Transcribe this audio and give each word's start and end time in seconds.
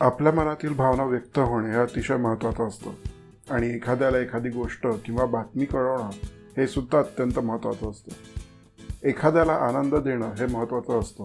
आपल्या 0.00 0.32
मनातील 0.32 0.74
भावना 0.74 1.04
व्यक्त 1.04 1.38
होणे 1.38 1.70
हे 1.70 1.76
अतिशय 1.76 2.16
महत्त्वाचं 2.16 2.68
असतं. 2.68 2.90
आणि 3.50 3.74
एखाद्याला 3.74 4.18
एखादी 4.18 4.48
गोष्ट 4.48 4.86
किंवा 4.86 5.24
बातमी 5.24 5.64
कळवणं 5.64 6.10
हे 6.56 6.66
सुद्धा 6.66 6.98
अत्यंत 6.98 7.38
महत्त्वाचं 7.38 7.90
असतं. 7.90 8.12
एखाद्याला 9.08 9.52
आनंद 9.52 9.94
देणं 9.94 10.32
हे 10.32 10.46
महत्त्वाचं 10.46 10.98
असतं. 10.98 11.24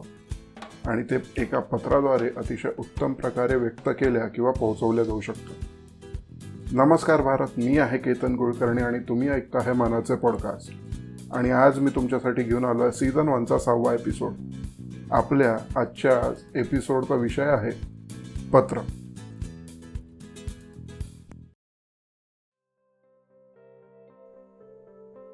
आणि 0.88 1.04
ते 1.04 1.42
एका 1.42 1.60
पत्राद्वारे 1.60 2.30
अतिशय 2.38 2.70
उत्तम 2.78 3.14
प्रकारे 3.14 3.56
व्यक्त 3.56 3.90
केल्या 3.90 4.28
किंवा 4.28 4.52
पोहोचवल्या 4.52 5.04
जाऊ 5.04 5.22
शकतं. 5.22 5.54
नमस्कार 6.72 7.22
भारत 7.22 7.48
मी 7.58 7.78
आहे 7.78 7.98
केतन 7.98 8.36
कुलकर्णी 8.36 8.82
आणि 8.82 9.00
तुम्ही 9.00 9.30
ऐकता 9.30 9.60
आहे 9.60 9.72
मनाचे 9.72 10.16
पॉडकास्ट 10.16 10.74
आणि 11.34 11.50
आज 11.50 11.80
मी 11.80 11.92
तुमच्यासाठी 11.96 12.44
घेऊन 12.44 12.66
आलो 12.66 12.84
आहे 12.84 12.92
सीझन 12.92 13.28
वनचा 13.28 13.58
सहावा 13.58 13.94
एपिसोड 13.94 14.32
आपल्या 15.12 15.82
आजच्या 15.82 16.34
एपिसोडचा 16.60 17.16
विषय 17.16 17.44
आहे 17.44 17.99
पत्र. 18.54 18.80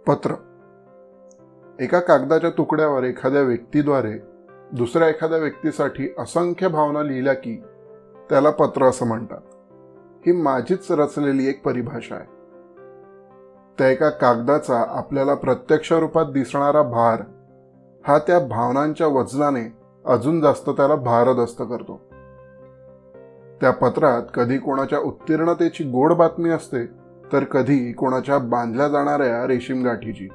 पत्र. 0.08 0.32
एका 1.80 2.00
कागदाच्या 2.00 2.50
तुकड्यावर 2.50 3.04
एखाद्या 3.04 3.42
व्यक्तीद्वारे 3.42 4.20
दुसऱ्या 4.72 5.10
एखाद्या 5.10 5.38
व्यक्तीसाठी 5.38 6.14
असंख्य 6.18 6.68
भावना 6.68 7.04
लिहिल्या 7.04 7.34
की 7.34 7.56
त्याला 8.30 8.50
पत्र 8.50 8.86
असं 8.86 9.08
म्हणतात. 9.08 9.42
ही 10.26 10.32
माझीच 10.32 10.92
रचलेली 10.92 11.48
एक 11.48 11.64
परिभाषा 11.64 12.16
आहे. 12.16 12.26
त्या 13.78 13.90
एका 13.90 14.10
कागदाचा 14.10 14.86
आपल्याला 14.88 15.34
प्रत्यक्ष 15.34 15.94
रूपात 15.94 16.26
दिसणारा 16.26 16.82
भार 16.82 17.22
हा 18.08 18.20
त्या 18.20 18.40
भावनांच्या 18.40 19.08
वजनाने 19.08 19.78
अजून 20.06 20.42
जास्त 20.42 20.70
त्याला 20.70 20.96
भारदस्त 20.96 21.62
करतो. 21.62 22.15
त्या 23.62 23.72
पत्रात 23.72 24.22
कधी 24.34 24.58
कोणाच्या 24.58 25.00
उत्तीर्णतेची 25.00 25.84
गोड 25.84 26.14
बातमी 26.14 26.50
असते 26.50 26.86
तर 27.34 27.44
कधी 27.44 27.92
कोणाच्या 27.92 28.38
बांधल्या 28.38 28.88
जाणाऱ्या 28.88 29.48
रेशीम 29.48 29.84
गाठीची 29.84 30.28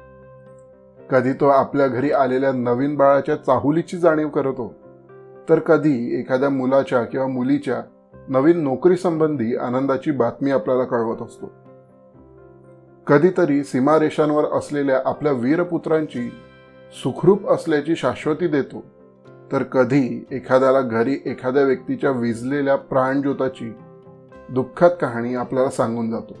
कधी 1.09 1.33
तो 1.33 1.47
आपल्या 1.47 1.87
घरी 1.87 2.11
आलेल्या 2.11 2.51
नवीन 2.51 2.95
बाळाच्या 2.95 3.35
चाहुलीची 3.35 3.97
जाणीव 3.97 4.29
करतो 4.29 4.73
तर 5.49 5.59
कधी 5.59 6.19
एखाद्या 6.19 6.49
मुलाच्या 6.49 7.03
किंवा 7.03 7.27
मुलीच्या 7.27 7.81
नवीन 8.29 8.59
नोकरी 8.59 8.95
संबंधी 8.95 9.55
आनंदाची 9.55 10.11
बातमी 10.11 10.51
आपल्याला 10.51 10.83
कळवत 10.83 11.21
असतो. 11.21 11.51
कधीतरी 13.07 13.63
सीमारेषांवर 13.63 14.43
असलेल्या 14.43 15.01
आपल्या 15.05 15.31
वीरपुत्रांची 15.31 16.29
सुखरूप 17.03 17.49
असल्याची 17.49 17.95
शाश्वती 17.95 18.47
देतो. 18.47 18.85
तर 19.51 19.63
कधी 19.63 20.25
एखाद्याला 20.31 20.81
घरी 20.81 21.17
एखाद्या 21.25 21.63
व्यक्तीच्या 21.63 22.11
विजलेल्या 22.11 22.75
प्राणज्योताची 22.75 23.73
दुःखद 24.49 24.89
कहाणी 25.01 25.35
आपल्याला 25.35 25.69
सांगून 25.69 26.11
जातो. 26.11 26.35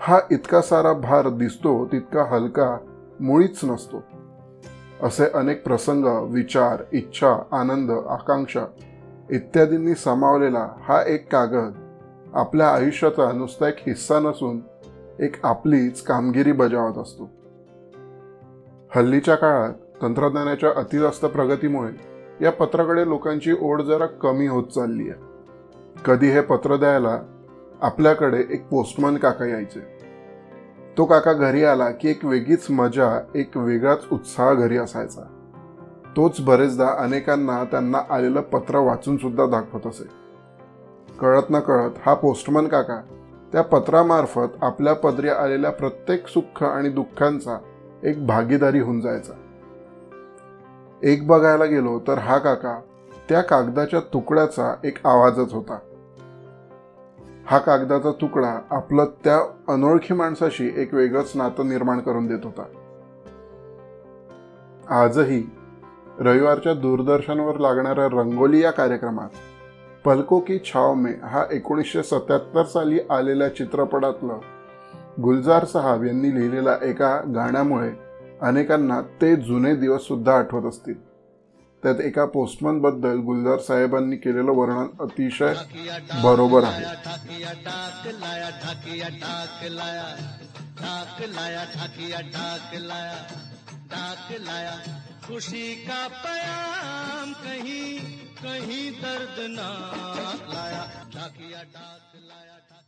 हा 0.00 0.18
इतका 0.30 0.60
सारा 0.60 0.92
भार 0.92 1.28
दिसतो 1.28 1.86
तितका 1.86 2.24
हलका 2.24 2.78
मुळीच 3.20 3.60
नसतो. 3.64 4.02
असे 5.02 5.24
अनेक 5.34 5.64
प्रसंग 5.64 6.04
विचार 6.32 6.82
इच्छा 6.92 7.42
आनंद 7.52 7.90
आकांक्षा 7.90 8.64
इत्यादींनी 9.30 9.94
सामावलेला 9.94 10.68
हा 10.80 11.02
एक 11.02 11.32
कागद 11.32 11.72
आपल्या 12.34 12.68
आयुष्याचा 12.68 13.32
नुसता 13.32 13.68
एक 13.68 13.76
हिस्सा 13.78 14.20
नसून 14.20 14.60
एक 15.20 15.32
आपलीच 15.42 16.02
कामगिरी 16.02 16.52
बजावत 16.52 16.98
असतो. 16.98 17.30
हल्लीच्या 18.96 19.34
काळात 19.34 19.72
तंत्रज्ञानाच्या 20.02 20.70
अतिजास्त 20.76 21.24
प्रगतीमुळे 21.24 21.92
या 22.44 22.52
पत्राकडे 22.52 23.08
लोकांची 23.08 23.52
ओढ 23.60 23.82
जरा 23.82 24.06
कमी 24.06 24.46
होत 24.46 24.64
चालली 24.64 25.08
आहे 25.10 25.24
कधी 26.04 26.28
हे 26.28 26.40
पत्र 26.40 26.76
द्यायला 26.76 27.20
आपल्याकडे 27.80 28.38
एक 28.50 28.68
पोस्टमन 28.68 29.16
काका 29.16 29.46
यायचे. 29.46 29.80
तो 30.98 31.04
काका 31.04 31.32
घरी 31.32 31.64
आला 31.64 31.90
की 31.90 32.10
एक 32.10 32.24
वेगळीच 32.24 32.70
मजा 32.70 33.20
एक 33.34 33.56
वेगळाच 33.56 34.04
उत्साह 34.12 34.52
घरी 34.52 34.76
असायचा. 34.76 35.20
तोच 36.16 36.40
बरेचदा 36.40 36.88
अनेकांना 36.98 37.64
त्यांना 37.64 37.98
आलेलं 38.10 38.40
पत्र 38.40 38.78
वाचून 38.78 39.16
सुद्धा 39.16 39.46
दाखवत 39.46 39.86
असे. 39.86 40.08
कळत 41.20 41.50
न 41.50 41.58
कळत 41.58 41.90
हा 42.06 42.14
पोस्टमन 42.14 42.66
काका 42.66 43.00
त्या 43.52 43.62
पत्रामार्फत 43.62 44.62
आपल्या 44.62 44.94
पदरी 44.94 45.28
आलेल्या 45.28 45.70
प्रत्येक 45.70 46.26
सुख 46.26 46.62
आणि 46.62 46.88
दुःखांचा 46.88 47.58
एक 48.04 48.26
भागीदारी 48.26 48.80
होऊन 48.80 49.00
जायचा. 49.00 49.32
एक 51.02 51.26
बघायला 51.26 51.64
गेलो 51.64 51.98
तर 51.98 52.18
हा 52.18 52.38
काका 52.38 52.80
त्या 53.28 53.40
कागदाच्या 53.40 54.00
तुकड्याचा 54.00 54.74
एक 54.84 55.06
आवाजच 55.06 55.52
होता. 55.52 55.78
हा 57.46 57.58
कागदाचा 57.58 58.10
तुकडा 58.10 58.58
आपलं 58.70 59.04
त्या 59.24 59.38
अनोळखी 59.68 60.14
माणसाशी 60.14 60.72
एक 60.76 60.94
वेगळंच 60.94 61.32
नातं 61.34 61.68
निर्माण 61.68 62.00
करून 62.00 62.26
देत 62.26 62.44
होता. 62.44 62.64
आजही 65.02 65.42
रविवारच्या 66.18 66.74
दूरदर्शनवर 66.74 67.58
लागणाऱ्या 67.58 68.06
रंगोली 68.06 68.62
या 68.62 68.70
कार्यक्रमात 68.70 69.28
पलको 70.04 70.38
की 70.38 70.58
छाव 70.58 70.94
में 70.94 71.14
हा 71.22 71.44
एकोणीसशे 71.50 72.02
सत्याहत्तर 72.02 72.62
साली 72.62 72.98
आलेल्या 73.10 73.48
चित्रपटातलं 73.48 74.38
गुलजार 75.22 75.64
साहब 75.64 76.04
यांनी 76.04 76.34
लिहिलेल्या 76.34 76.78
एका 76.82 77.20
गाण्यामुळे 77.34 78.05
अनेकांना 78.42 79.00
ते 79.00 79.36
जुने 79.36 79.74
दिवस 79.76 80.02
सुद्धा 80.02 80.38
आठवत 80.38 80.68
असतील. 80.68 80.94
त्यात 81.82 82.00
एका 82.00 82.24
पोस्टमनबद्दल 82.24 83.18
गुलजार 83.18 83.58
साहेबांनी 83.58 84.16
केलेलं 84.16 84.52
वर्णन 84.52 84.86
अतिशय 85.00 85.54
बरोबर 86.22 86.64
आहे. 86.64 86.84
खुशी 95.26 95.74
का 95.74 96.08
पयाम 96.08 97.32
कहीं 97.32 97.98
कहीं 98.42 98.92
दर्द 98.92 99.50
ना 99.50 99.70
लाया। 100.48 101.04
ढाकिया 101.14 101.62
डाक 101.62 102.16
लाया 102.16 102.85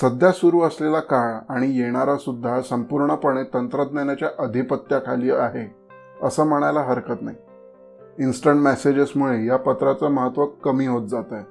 सध्या 0.00 0.32
सुरू 0.32 0.60
असलेला 0.60 1.00
काळ 1.00 1.34
आणि 1.48 1.78
येणारा 1.78 2.16
सुद्धा 2.16 2.60
संपूर्णपणे 2.60 3.42
तंत्रज्ञानाच्या 3.54 4.28
अधिपत्याखाली 4.38 5.30
आहे 5.30 5.74
असं 6.22 6.44
म्हणायला 6.44 6.80
हरकत 6.80 7.22
नाही. 7.22 7.36
इन्स्टंट 8.18 8.60
मेसेजेसमुळे 8.60 9.46
या 9.46 9.56
पत्राचं 9.56 10.08
महत्त्व 10.08 10.46
कमी 10.46 10.86
होत 10.86 11.08
जात 11.08 11.32
आहे 11.32 11.42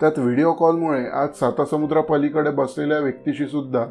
त्यात 0.00 0.18
व्हिडिओ 0.18 0.52
कॉलमुळे 0.52 1.06
आज 1.06 1.28
सातासमुद्रापलीकडे 1.40 2.50
बसलेल्या 2.50 2.98
व्यक्तीशी 2.98 3.46
सुद्धा 3.46 3.86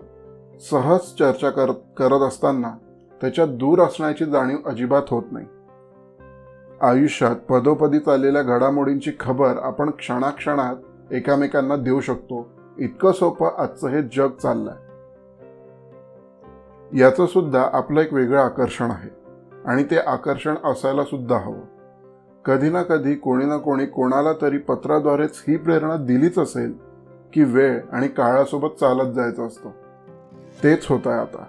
सहज 0.71 0.99
चर्चा 0.99 1.49
कर 1.49 1.71
करत 1.71 2.21
असताना 2.21 2.77
त्याच्या 3.21 3.45
दूर 3.45 3.81
असण्याची 3.81 4.25
जाणीव 4.25 4.57
अजिबात 4.65 5.03
होत 5.09 5.23
नाही. 5.31 5.45
आयुष्यात 6.81 7.35
पदोपदी 7.35 7.99
चाललेल्या 7.99 8.41
घडामोडींची 8.41 9.11
खबर 9.19 9.57
आपण 9.57 9.89
क्षणाक्षणात 9.89 10.75
एकामेकांना 11.13 11.75
देऊ 11.75 11.99
शकतो. 11.99 12.42
इतकं 12.77 13.11
सोपं 13.11 13.47
आजचं 13.57 13.87
हे 13.87 14.01
जग 14.01 14.29
चाललंय. 14.41 14.75
याचं 16.99 17.25
सुद्धा 17.25 17.69
आपलं 17.73 18.01
एक 18.01 18.13
वेगळं 18.13 18.39
आकर्षण 18.39 18.91
आहे. 18.91 19.09
आणि 19.65 19.83
ते 19.83 19.97
आकर्षण 19.97 20.55
असायला 20.63 21.03
सुद्धा 21.03 21.37
हवं. 21.37 21.59
कधी 22.45 22.69
ना 22.69 22.83
कधी 22.83 23.15
कोणी 23.15 23.45
ना 23.45 23.57
कोणी 23.57 23.85
कोणाला 23.85 24.33
तरी 24.41 24.57
पत्राद्वारेच 24.57 25.43
ही 25.47 25.57
प्रेरणा 25.57 25.95
दिलीच 25.95 26.39
असेल 26.39 26.73
की 27.33 27.43
वेळ 27.43 27.81
आणि 27.91 28.07
काळासोबत 28.07 28.79
चालत 28.79 29.13
जायचं 29.13 29.47
असतं. 29.47 29.69
तेच 30.63 30.85
होत 30.87 30.99
आहे 31.05 31.19
आता. 31.19 31.45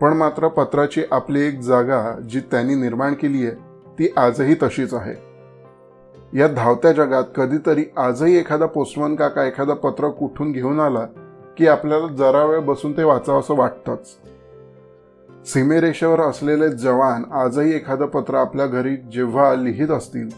पण 0.00 0.12
मात्र 0.12 0.48
पत्राची 0.48 1.02
आपली 1.10 1.40
एक 1.40 1.60
जागा 1.60 2.20
जी 2.28 2.40
त्यांनी 2.40 2.74
निर्माण 2.74 3.14
केली 3.14 3.46
आहे 3.46 3.54
ती 3.98 4.12
आजही 4.16 4.54
तशीच 4.54 4.94
आहे. 4.94 5.29
या 6.34 6.48
धावत्या 6.48 6.92
जगात 6.92 7.24
कधीतरी 7.36 7.84
आजही 7.96 8.36
एखादा 8.36 8.66
पोस्टमन 8.66 9.14
काका 9.14 9.44
एखादा 9.44 9.74
पत्र 9.74 10.08
कुठून 10.08 10.52
घेऊन 10.52 10.80
आला 10.80 11.06
की 11.56 11.66
आपल्याला 11.66 12.06
जरा 12.06 12.44
वेळ 12.44 12.60
बसून 12.60 12.96
ते 12.96 13.04
वाचावं 13.04 13.40
असं 13.40 13.54
वाटतंच 13.54 14.16
सीमेरेषेवर 15.52 16.20
असलेले 16.20 16.68
जवान 16.68 17.24
आजही 17.32 17.74
एखादं 17.74 18.06
पत्र 18.06 18.34
आपल्या 18.34 18.66
घरी 18.66 18.96
जेव्हा 18.96 19.54
लिहित 19.54 19.88
असतील 19.88 20.28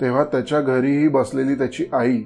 तेव्हा 0.00 0.24
त्याच्या 0.24 0.60
घरीही 0.60 1.08
बसलेली 1.08 1.54
त्याची 1.54 1.86
आई 1.92 2.22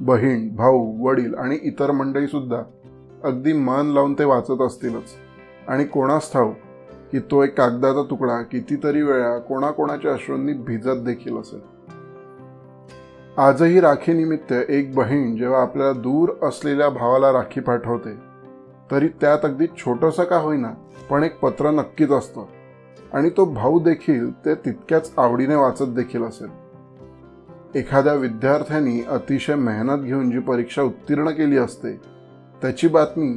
बहीण 0.00 0.54
भाऊ 0.56 1.06
वडील 1.06 1.34
आणि 1.34 1.58
इतर 1.62 1.90
मंडळीसुद्धा 1.90 2.62
अगदी 3.24 3.52
मन 3.52 3.86
लावून 3.86 4.14
ते 4.14 4.24
वाचत 4.24 4.62
असतीलच. 4.62 5.14
आणि 5.68 5.84
कोणास 5.84 6.32
ठाऊ 6.32 6.50
की 7.12 7.18
तो 7.18 7.44
एक 7.44 7.58
कागदाचा 7.58 8.02
तुकडा 8.02 8.42
कितीतरी 8.42 9.02
वेळा 9.02 9.38
कोणाकोणाच्या 9.38 10.12
अश्रूंनी 10.12 10.52
भिजत 10.52 11.04
देखील 11.04 11.36
असेल. 11.36 11.75
आजही 13.38 13.80
राखीनिमित्त 13.80 14.52
एक 14.52 14.94
बहीण 14.94 15.36
जेव्हा 15.36 15.60
आपल्याला 15.62 15.92
दूर 15.92 16.30
असलेल्या 16.42 16.88
भावाला 16.88 17.32
राखी 17.32 17.60
पाठवते 17.60 18.14
तरी 18.90 19.08
त्यात 19.20 19.38
अगदी 19.42 19.66
छोटंसं 19.78 20.24
का 20.24 20.36
होईना 20.36 20.70
पण 21.10 21.22
एक 21.22 21.38
पत्र 21.40 21.70
नक्कीच 21.70 22.10
असतं. 22.10 22.44
आणि 23.12 23.30
तो 23.30 23.44
भाऊ 23.44 23.80
देखील 23.80 24.30
ते 24.44 24.54
तितक्याच 24.54 25.12
आवडीने 25.18 25.54
वाचत 25.54 25.92
देखील 25.96 26.22
असेल. 26.22 26.48
एखाद्या 27.74 28.14
विद्यार्थ्यांनी 28.14 29.00
अतिशय 29.08 29.54
मेहनत 29.54 30.02
घेऊन 30.02 30.30
जी 30.30 30.38
परीक्षा 30.38 30.82
उत्तीर्ण 30.82 31.30
केली 31.30 31.58
असते 31.58 31.96
त्याची 32.62 32.88
बातमी 32.88 33.32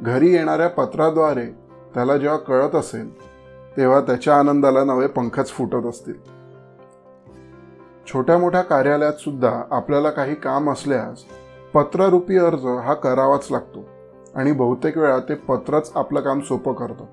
घरी 0.00 0.32
येणाऱ्या 0.32 0.68
पत्राद्वारे 0.68 1.46
त्याला 1.94 2.16
जेव्हा 2.16 2.38
कळत 2.38 2.74
असेल 2.74 3.18
तेव्हा 3.76 4.00
त्याच्या 4.00 4.38
आनंदाला 4.38 4.84
नवे 4.84 5.06
पंखच 5.06 5.50
फुटत 5.50 5.86
असतील. 5.86 6.43
छोट्या 8.14 8.38
मोठ्या 8.38 8.62
कार्यालयात 8.62 9.12
सुद्धा 9.12 9.62
आपल्याला 9.70 10.10
काही 10.10 10.34
काम 10.34 10.70
असल्यास 10.70 11.22
पत्ररूपी 11.74 12.38
अर्ज 12.38 12.66
हा 12.66 12.94
करावाच 12.94 13.48
लागतो 13.50 13.84
आणि 14.34 14.52
बहुतेक 14.52 14.98
वेळा 14.98 15.18
ते 15.18 15.34
पत्रच 15.34 15.92
आपलं 15.94 16.20
काम 16.20 16.40
सोपं 16.40 16.72
करतं. 16.72 17.04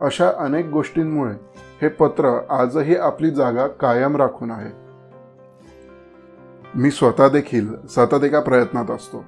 अशा 0.00 0.30
अनेक 0.38 0.66
गोष्टींमुळे 0.66 1.32
हे 1.82 1.88
पत्र 1.88 2.38
आजही 2.50 2.96
आपली 2.96 3.30
जागा 3.30 3.66
कायम 3.66 4.16
राखून 4.16 4.50
आहे. 4.50 4.70
मी 6.74 6.90
स्वतः 6.90 7.28
देखील 7.28 7.86
सतत 7.86 8.24
एका 8.24 8.40
प्रयत्नात 8.40 8.90
असतो. 8.90 9.24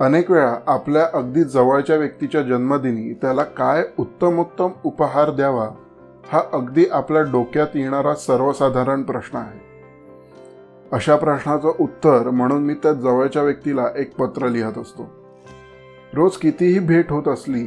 अनेक 0.00 0.30
वेळा 0.30 0.56
आपल्या 0.66 1.06
अगदी 1.14 1.44
जवळच्या 1.44 1.96
व्यक्तीच्या 1.96 2.42
जन्मदिनी 2.42 3.14
त्याला 3.14 3.42
काय 3.42 3.84
उत्तमोत्तम 3.98 4.68
उपहार 4.84 5.30
द्यावा 5.30 5.68
हा 6.32 6.42
अगदी 6.52 6.86
आपल्या 6.92 7.22
डोक्यात 7.22 7.66
येणारा 7.74 8.14
सर्वसाधारण 8.14 9.02
प्रश्न 9.02 9.38
आहे. 9.38 9.63
अशा 10.92 11.16
प्रश्नाचं 11.16 11.72
उत्तर 11.80 12.30
म्हणून 12.30 12.62
मी 12.62 12.74
त्या 12.74 12.92
जवळच्या 12.92 13.42
व्यक्तीला 13.42 13.86
एक 13.96 14.16
पत्र 14.16 14.48
लिहत 14.48 14.78
असतो. 14.78 15.10
रोज 16.14 16.36
कितीही 16.36 16.78
भेट 16.78 17.12
होत 17.12 17.28
असली 17.28 17.64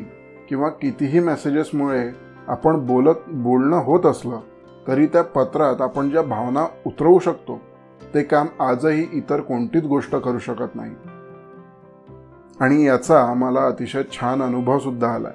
किंवा 0.50 0.70
कितीही 0.70 1.20
मेसेजेसमुळे 1.20 2.10
आपण 2.48 2.86
बोलत 2.86 3.14
बोलणं 3.28 3.78
होत 3.78 4.06
असलं 4.06 4.40
तरी 4.88 5.06
त्या 5.06 5.22
पत्रात 5.22 5.82
आपण 5.82 6.10
ज्या 6.10 6.22
भावना 6.22 6.68
उतरवू 6.86 7.20
शकतो 7.20 7.62
ते 8.14 8.24
काम 8.24 8.46
आजही 8.60 9.08
इतर 9.14 9.42
कोणतीच 9.42 9.84
गोष्ट 9.84 10.16
करू 10.16 10.40
शकत 10.40 10.76
नाही. 10.76 10.96
आणि 12.60 12.84
याचा 12.84 13.34
मला 13.34 13.62
अतिशय 13.62 14.04
छान 14.12 14.42
अनुभवसुद्धा 14.42 15.08
आला 15.08 15.16
आलाय. 15.16 15.34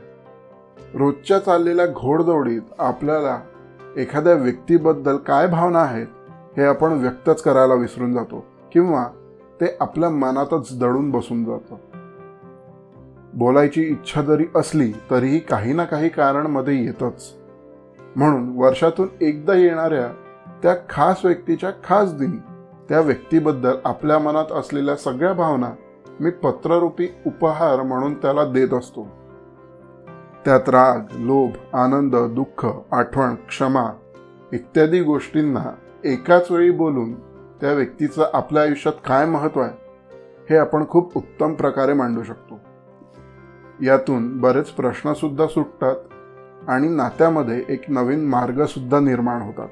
रोजच्या 0.94 1.38
चाललेल्या 1.38 1.86
घोडदौडीत 1.86 2.62
आपल्याला 2.78 3.40
एखाद्या 3.96 4.32
व्यक्तीबद्दल 4.32 5.16
काय 5.16 5.46
भावना 5.46 5.78
आहेत 5.78 6.06
हे 6.56 6.64
आपण 6.64 6.92
व्यक्तच 6.92 7.42
करायला 7.42 7.74
विसरून 7.74 8.12
जातो 8.12 8.44
किंवा 8.72 9.06
ते 9.60 9.76
आपल्या 9.80 10.10
मनातच 10.10 10.78
दडून 10.78 11.10
बसून 11.10 11.44
जातं. 11.44 11.76
बोलायची 13.34 13.82
इच्छा 13.82 14.22
जरी 14.22 14.44
असली 14.54 14.92
तरीही 15.10 15.38
काही 15.38 15.72
ना 15.72 15.84
काही 15.84 16.08
कारण 16.08 16.46
मध्ये 16.46 16.84
येतच. 16.84 17.36
म्हणून 18.16 18.52
वर्षातून 18.56 19.08
एकदा 19.20 19.54
येणाऱ्या 19.54 20.08
त्या 20.62 20.76
खास 20.90 21.24
व्यक्तीच्या 21.24 21.70
खास 21.84 22.14
दिनी 22.14 22.36
त्या 22.88 23.00
व्यक्तीबद्दल 23.00 23.74
आपल्या 23.84 24.18
मनात 24.18 24.52
असलेल्या 24.52 24.96
सगळ्या 24.96 25.32
भावना 25.32 25.70
मी 26.20 26.30
पत्ररूपी 26.30 27.08
उपहार 27.26 27.82
म्हणून 27.82 28.14
त्याला 28.14 28.44
देत 28.44 28.74
असतो. 28.74 29.08
त्यात 30.44 30.68
राग 30.68 30.98
लोभ 31.12 31.76
आनंद 31.76 32.16
दुःख 32.16 32.66
आठवण 32.90 33.34
क्षमा 33.34 33.86
इत्यादी 34.52 35.00
गोष्टींना 35.00 35.64
एकाच 36.04 36.50
वेळी 36.50 36.70
बोलून 36.70 37.14
त्या 37.60 37.72
व्यक्तीचं 37.72 38.30
आपल्या 38.32 38.62
आयुष्यात 38.62 38.94
काय 39.06 39.26
महत्त्व 39.26 39.60
आहे 39.60 39.72
हे 40.50 40.56
आपण 40.56 40.84
खूप 40.88 41.16
उत्तम 41.16 41.54
प्रकारे 41.54 41.92
मांडू 41.92 42.22
शकतो. 42.22 42.60
यातून 43.82 44.40
बरेच 44.40 44.68
प्रश्नसुद्धा 44.68 45.46
सुटतात 45.46 45.96
आणि 46.68 46.88
नात्यामध्ये 46.88 47.64
एक 47.68 47.82
नवीन 47.88 48.28
मार्गसुद्धा 48.28 49.00
निर्माण 49.00 49.42
होतात. 49.42 49.68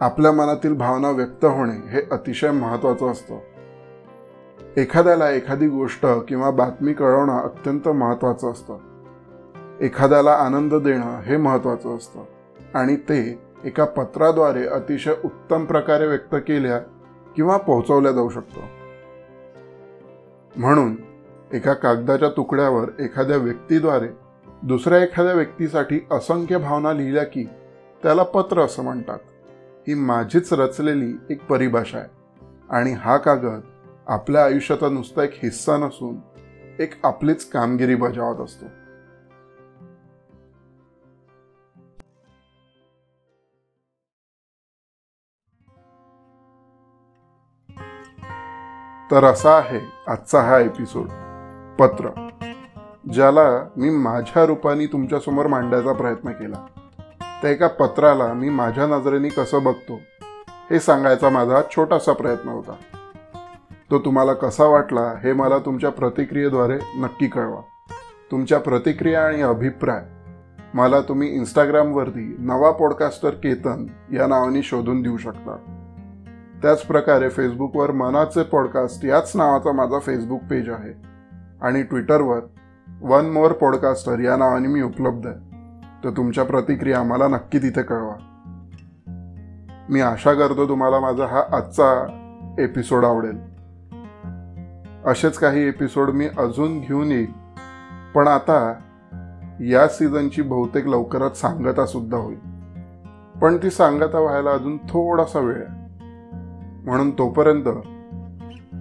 आपल्या 0.00 0.32
मनातील 0.32 0.74
भावना 0.74 1.10
व्यक्त 1.10 1.44
होणे 1.44 1.88
हे 1.88 2.00
अतिशय 2.12 2.50
महत्त्वाचं 2.50 3.10
असतं. 3.10 3.38
एखाद्याला 4.76 5.30
एखादी 5.30 5.68
गोष्ट 5.68 6.06
किंवा 6.28 6.50
बातमी 6.50 6.92
कळवणं 6.92 7.40
अत्यंत 7.40 7.88
महत्त्वाचं 7.88 8.50
असतं. 8.50 8.76
एखाद्याला 9.80 10.32
आनंद 10.32 10.74
देणं 10.74 11.20
हे 11.20 11.36
महत्त्वाचं 11.36 11.96
असतं. 11.96 12.24
आणि 12.74 12.96
ते 12.96 13.38
एका 13.64 13.84
पत्राद्वारे 13.84 14.66
अतिशय 14.66 15.14
उत्तम 15.24 15.64
प्रकारे 15.64 16.06
व्यक्त 16.06 16.34
केल्या 16.34 16.78
किंवा 17.36 17.56
पोहोचवल्या 17.56 18.12
जाऊ 18.12 18.28
शकतो. 18.28 18.60
म्हणून 20.56 20.96
एका 21.52 21.72
कागदाच्या 21.72 22.28
तुकड्यावर 22.28 22.88
एखाद्या 23.00 23.36
व्यक्तीद्वारे 23.36 24.08
दुसऱ्या 24.62 25.02
एखाद्या 25.02 25.34
व्यक्तीसाठी 25.34 26.06
असंख्य 26.10 26.58
भावना 26.58 26.92
लिहिल्या 26.92 27.24
की 27.24 27.44
त्याला 28.02 28.22
पत्र 28.22 28.60
असं 28.60 28.82
म्हणतात. 28.82 29.18
ही 29.88 29.94
माझीच 29.94 30.52
रचलेली 30.52 31.16
एक 31.30 31.46
परिभाषा 31.46 31.98
आहे. 31.98 32.08
आणि 32.70 32.92
हा 32.92 33.16
कागद 33.16 33.60
आपल्या 34.06 34.44
आयुष्याचा 34.44 34.88
नुसता 34.88 35.24
एक 35.24 35.30
हिस्सा 35.34 35.76
नसून 35.76 36.16
एक 36.78 36.90
आपलीच 37.04 37.50
कामगिरी 37.50 37.94
बजावत 37.94 38.40
असतो. 38.40 38.66
तर 49.10 49.24
असा 49.24 49.50
आहे 49.50 49.80
आजचा 50.06 50.40
हा 50.40 50.58
एपिसोड. 50.58 51.06
पत्र. 51.78 52.28
ज्याला 53.12 53.68
मी 53.76 53.90
माझ्या 53.90 54.46
रूपाने 54.46 54.86
तुमच्यासमोर 54.86 55.46
मांडायचा 55.46 55.92
प्रयत्न 55.92 56.30
केला. 56.30 56.66
त्या 57.42 57.50
एका 57.50 57.66
पत्राला 57.66 58.32
मी 58.32 58.48
माझ्या 58.50 58.86
नजरेने 58.86 59.28
कसं 59.28 59.62
बघतो 59.62 59.92
हे 60.70 60.80
सांगायचा 60.80 61.28
माझा 61.28 61.62
छोटासा 61.76 62.12
प्रयत्न 62.12 62.48
होता. 62.48 62.72
तो 63.90 63.98
तुम्हाला 63.98 64.32
कसा 64.32 64.64
वाटला 64.64 65.14
हे 65.22 65.32
मला 65.32 65.58
तुमच्या 65.58 65.90
प्रतिक्रियेद्वारे 65.90 66.78
नक्की 66.96 67.26
कळवा. 67.26 67.60
तुमच्या 68.30 68.58
प्रतिक्रिया 68.58 69.26
आणि 69.26 69.42
अभिप्राय 69.42 70.02
मला 70.74 71.00
तुम्ही 71.00 71.28
इंस्टाग्रामवरती 71.28 72.36
नवा 72.38 72.70
पॉडकास्टर 72.70 73.30
केतन 73.30 73.86
या 74.12 74.26
नावाने 74.26 74.62
शोधून 74.62 75.02
देऊ 75.02 75.16
शकता. 75.16 75.80
त्याचप्रकारे 76.64 77.28
फेसबुकवर 77.28 77.90
मनाचे 77.90 78.42
पॉडकास्ट 78.42 79.04
याच 79.04 79.32
नावाचा 79.34 79.72
माझा 79.72 79.98
फेसबुक 79.98 80.40
पेज 80.50 80.70
आहे. 80.70 81.06
आणि 81.62 81.82
ट्विटरवर 81.82 82.40
वन 83.02 83.26
मोर 83.26 83.52
पॉडकास्टर 83.52 84.20
या 84.20 84.36
नावाने 84.36 84.68
मी 84.68 84.82
उपलब्ध 84.82 85.26
आहे. 85.26 85.36
तर 86.04 86.10
तुमच्या 86.10 86.44
प्रतिक्रिया 86.44 87.02
मला 87.02 87.28
नक्की 87.28 87.58
तिथे 87.58 87.82
कळवा. 87.82 88.14
मी 89.90 90.00
आशा 90.00 90.32
करतो 90.32 90.68
तुम्हाला 90.68 91.00
माझा 91.00 91.26
हा 91.26 91.56
आजचा 91.56 92.06
एपिसोड 92.58 93.04
आवडेल. 93.04 93.38
असेच 95.06 95.38
काही 95.38 95.68
एपिसोड 95.68 96.10
मी 96.10 96.28
अजून 96.38 96.80
घेऊन 96.80 97.12
येईल 97.12 97.32
पण 98.14 98.28
आता 98.28 98.74
या 99.60 99.88
सीझनची 99.88 100.42
बहुतेक 100.42 100.86
लवकरच 100.86 101.40
सांगता 101.40 101.86
सुद्धा 101.86 102.18
होईल. 102.18 102.38
पण 103.42 103.56
ती 103.56 103.70
सांगता 103.70 104.18
व्हायला 104.18 104.50
अजून 104.50 104.76
थोडासा 104.76 105.38
वेळ 105.38 105.56
आहे. 105.56 105.83
म्हणून 106.86 107.10
तोपर्यंत 107.10 107.64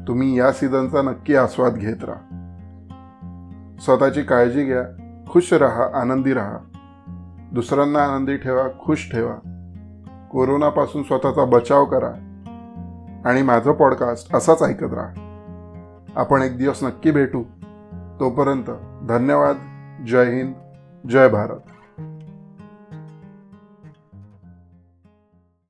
तुम्ही 0.07 0.39
या 0.39 0.51
सीझनचा 0.51 1.01
नक्की 1.01 1.35
आस्वाद 1.35 1.73
घेत 1.73 2.03
राहा. 2.03 2.39
स्वतःची 3.81 4.21
काळजी 4.21 4.63
घ्या 4.63 4.83
खुश 5.29 5.53
राहा 5.53 6.01
आनंदी 6.01 6.33
राहा. 6.33 6.57
दुसऱ्यांना 7.51 7.99
आनंदी 7.99 8.37
ठेवा 8.37 8.63
खुश 8.85 9.09
ठेवा. 9.11 9.35
कोरोनापासून 10.31 11.03
स्वतःचा 11.03 11.45
बचाव 11.45 11.85
करा. 11.85 12.11
आणि 13.25 13.41
माझं 13.41 13.71
पॉडकास्ट 13.71 14.35
असाच 14.35 14.63
ऐकत 14.63 14.93
राहा. 14.93 15.29
आपण 16.15 16.41
एक 16.41 16.57
दिवस 16.57 16.83
नक्की 16.83 17.11
भेटू. 17.11 17.43
तोपर्यंत 18.19 18.63
धन्यवाद. 19.09 19.55
जय 20.07 20.23
हिंद. 20.23 20.53
जय 21.07 21.29
भारत. 21.29 21.59